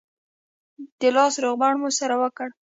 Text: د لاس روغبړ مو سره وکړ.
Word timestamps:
د 0.99 1.01
لاس 1.15 1.33
روغبړ 1.43 1.73
مو 1.81 1.89
سره 1.99 2.15
وکړ. 2.21 2.47